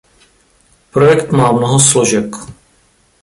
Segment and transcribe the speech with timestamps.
[0.91, 2.35] Projekt má mnoho složek.